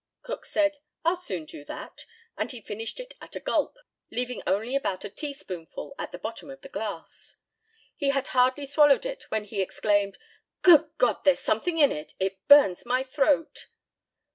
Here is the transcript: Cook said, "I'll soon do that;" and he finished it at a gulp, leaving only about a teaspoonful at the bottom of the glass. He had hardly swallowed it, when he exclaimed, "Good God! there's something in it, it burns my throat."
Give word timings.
Cook 0.23 0.45
said, 0.45 0.77
"I'll 1.05 1.15
soon 1.15 1.45
do 1.45 1.63
that;" 1.65 2.07
and 2.35 2.49
he 2.51 2.59
finished 2.59 2.99
it 2.99 3.13
at 3.21 3.35
a 3.35 3.39
gulp, 3.39 3.77
leaving 4.09 4.41
only 4.47 4.75
about 4.75 5.05
a 5.05 5.11
teaspoonful 5.11 5.93
at 5.99 6.11
the 6.11 6.17
bottom 6.17 6.49
of 6.49 6.61
the 6.61 6.69
glass. 6.69 7.35
He 7.95 8.09
had 8.09 8.29
hardly 8.29 8.65
swallowed 8.65 9.05
it, 9.05 9.29
when 9.29 9.43
he 9.43 9.61
exclaimed, 9.61 10.17
"Good 10.63 10.89
God! 10.97 11.23
there's 11.23 11.39
something 11.39 11.77
in 11.77 11.91
it, 11.91 12.13
it 12.19 12.47
burns 12.47 12.83
my 12.83 13.03
throat." 13.03 13.67